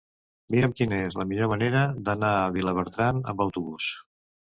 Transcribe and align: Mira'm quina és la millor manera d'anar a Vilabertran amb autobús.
Mira'm 0.53 0.71
quina 0.77 1.01
és 1.09 1.17
la 1.19 1.25
millor 1.31 1.51
manera 1.51 1.83
d'anar 2.07 2.31
a 2.37 2.47
Vilabertran 2.57 3.21
amb 3.35 3.45
autobús. 3.47 3.91